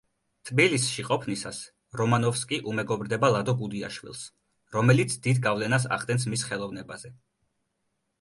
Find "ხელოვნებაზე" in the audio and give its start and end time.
6.49-7.13